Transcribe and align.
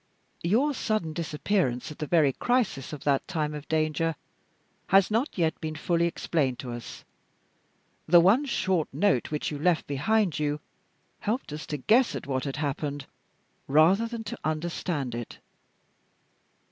Your 0.41 0.73
sudden 0.73 1.13
disappearance 1.13 1.91
at 1.91 1.99
the 1.99 2.07
very 2.07 2.33
crisis 2.33 2.91
of 2.91 3.03
that 3.03 3.27
time 3.27 3.53
of 3.53 3.67
danger 3.67 4.15
has 4.87 5.11
not 5.11 5.37
yet 5.37 5.61
been 5.61 5.75
fully 5.75 6.07
explained 6.07 6.57
to 6.57 6.71
us. 6.71 7.03
The 8.07 8.19
one 8.19 8.45
short 8.45 8.91
note 8.91 9.29
which 9.29 9.51
you 9.51 9.59
left 9.59 9.85
behind 9.85 10.39
you 10.39 10.59
helped 11.19 11.53
us 11.53 11.67
to 11.67 11.77
guess 11.77 12.15
at 12.15 12.25
what 12.25 12.45
had 12.45 12.55
happened 12.57 13.05
rather 13.67 14.07
than 14.07 14.23
to 14.23 14.39
understand 14.43 15.13
it." 15.13 15.37